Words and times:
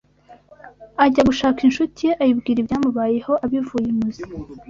ajya 1.05 1.21
gushaka 1.29 1.59
inshuti 1.63 1.99
ye 2.07 2.11
ayibwira 2.21 2.59
ibyamubayeho 2.61 3.33
abivuye 3.45 3.87
imuzi 3.93 4.23